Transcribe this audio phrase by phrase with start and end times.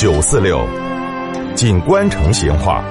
[0.00, 0.66] 九四六，
[1.54, 2.82] 锦官城闲话。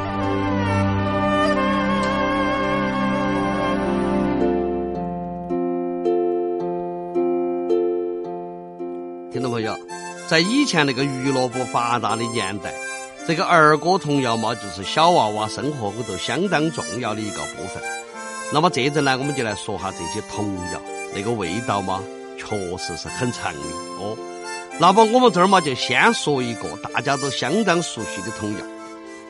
[9.31, 9.75] 听众朋友，
[10.27, 12.75] 在以前那个娱乐不发达的年代，
[13.27, 17.81] 这个儿歌童谣嘛，就是小娃娃生活后头相当重要的一个部分。
[18.53, 20.79] 那么这阵呢，我们就来说下这些童谣，
[21.15, 22.03] 那个味道嘛，
[22.37, 23.59] 确实是很长的
[23.99, 24.15] 哦。
[24.81, 28.59] 那么我们这儿嘛，就先说一个大家都相当熟悉的童谣，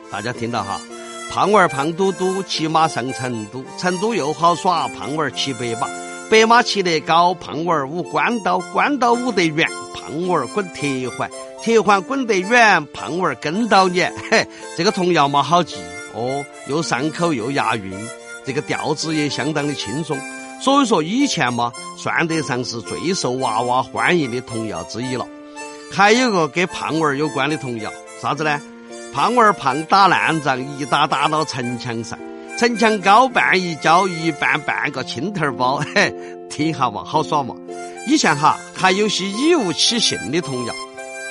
[0.08, 0.80] 大家听到哈？
[1.28, 5.88] 胖娃儿胖嘟嘟，骑马上成都，成都又好耍，胖娃儿骑白马，
[6.30, 11.28] 白马骑得高，胖娃儿舞关刀，关刀舞得圆，胖娃儿滚铁环，
[11.60, 14.12] 铁环滚得远，胖娃儿跟到撵。
[14.30, 15.74] 嘿，这个童谣嘛好记
[16.14, 17.92] 哦，又上口又押韵。
[18.46, 20.16] 这个调子也相当的轻松，
[20.62, 25.26] 所以说以前嘛，算得上是最受娃娃欢迎的童谣之一了。
[25.92, 27.90] 还有个跟胖娃儿有关的童谣，
[28.22, 28.60] 啥子呢？
[29.12, 32.18] 胖娃儿胖打烂仗，一打打到城墙上，
[32.56, 35.82] 城墙高半一跤，一半半个青头包。
[35.94, 36.14] 嘿，
[36.48, 37.54] 听一下嘛，好耍嘛。
[38.06, 40.74] 以前哈还有些以物起兴的童谣，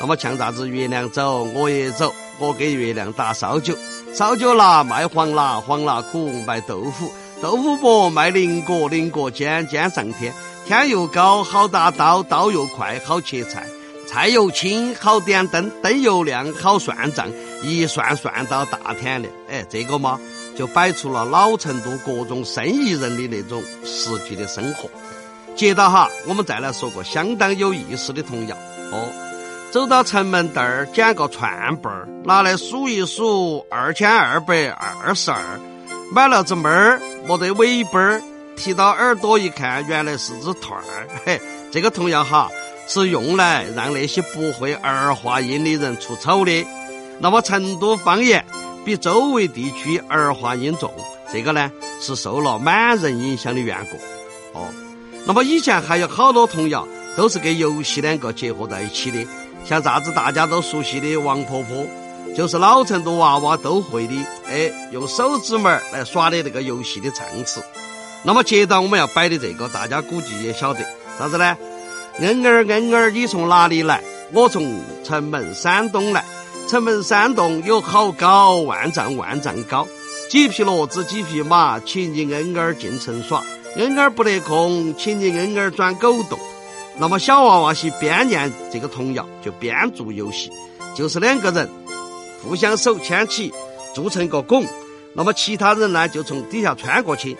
[0.01, 3.75] 那么像啥子月亮走，我也走，我给月亮打烧酒。
[4.13, 7.11] 烧酒辣，卖黄辣，黄辣苦，卖豆腐，
[7.41, 10.33] 豆腐薄，卖菱角，菱角尖，尖上天，
[10.67, 13.65] 天又高，好打刀，刀又快，好切菜，
[14.09, 17.27] 菜又轻，好点灯，灯又亮，好算账，
[17.61, 19.31] 一算算到大天亮。
[19.47, 20.19] 哎，这个嘛，
[20.57, 24.89] 就摆出了老成都各种生意人的那种实际的生活。
[25.55, 28.57] 接着哈，我们再来说个相当有意思的童谣
[28.91, 29.07] 哦。
[29.69, 35.37] 走到城门店儿，捡个串儿，拿来数一数，二千二百二十二。
[36.11, 38.19] 买了只猫儿，没得尾巴儿，
[38.57, 40.81] 提到耳朵一看，原来是只兔儿。
[41.23, 41.39] 嘿，
[41.71, 42.49] 这个童谣哈，
[42.89, 46.65] 是用来让那些不会儿化音的人出丑的。
[47.19, 48.43] 那么成都方言
[48.83, 50.91] 比周围地区儿化音重，
[51.31, 54.59] 这个呢是受了满人影响的缘故。
[54.59, 54.67] 哦，
[55.27, 59.25] 那么以前还有好多童谣都是跟游戏两个结合在一起的。
[59.65, 61.85] 像啥子大家都熟悉的王婆婆，
[62.35, 64.15] 就是老成都娃娃都会的，
[64.47, 67.61] 哎，用手指门来耍的那个游戏的唱词。
[68.23, 70.79] 那么接着我们要摆的这个，大家估计也晓得
[71.19, 71.55] 啥子呢？
[72.21, 74.03] 恩儿恩儿，你从哪里来？
[74.31, 76.25] 我从城门山东来。
[76.67, 79.87] 城门山洞有好高，万丈万丈高。
[80.29, 83.43] 几匹骡子几匹马，请你恩儿进城耍。
[83.75, 86.37] 恩儿不得空，请你恩儿钻狗洞。
[86.97, 90.51] 那么小娃娃些边念这个童谣，就边做游戏，
[90.93, 91.69] 就是两个人
[92.43, 93.53] 互相手牵起，
[93.95, 94.65] 做成个拱，
[95.13, 97.37] 那么其他人呢就从底下穿过去。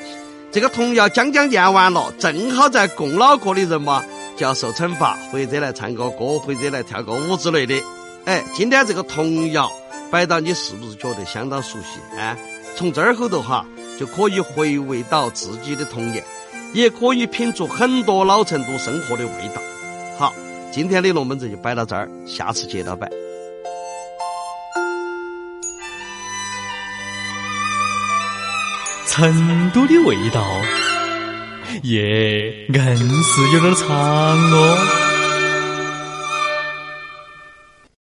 [0.52, 4.04] 这个童谣将将念完了，正好在拱脑壳的人嘛
[4.40, 7.76] 就要受惩罚，或者来唱个歌，或者来跳个舞之类的。
[8.24, 9.70] 哎，今天这个童谣
[10.10, 12.38] 摆到你是不是觉得相当熟悉啊？
[12.78, 13.66] 从这儿后头哈
[14.00, 16.24] 就可以回味到自己的童年。
[16.72, 19.62] 也可以品出很多老成都生活的味道。
[20.18, 20.34] 好，
[20.72, 23.10] 今天的龙门阵就摆到这儿，下次接着摆。
[29.06, 30.46] 成都的味道，
[31.84, 35.09] 耶，硬是有点长哦。